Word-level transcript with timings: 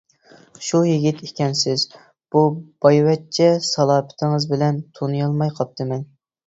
شۇ 0.67 0.79
يىگىت 0.87 1.21
ئىكەنسىز، 1.27 1.83
بۇ 2.37 2.43
بايۋەچچە 2.87 3.53
سالاپىتىڭىز 3.69 4.53
بىلەن 4.55 4.85
تونۇيالماي 4.99 5.59
قاپتىمەن. 5.61 6.09